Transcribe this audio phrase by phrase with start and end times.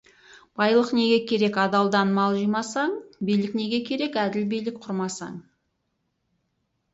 [0.59, 2.95] Байлық неге керек, адалдан мал жимасаң,
[3.29, 5.39] билік неге керек, әділ билік құрмасаң.